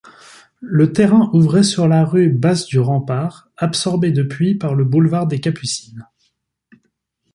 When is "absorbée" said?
3.55-4.09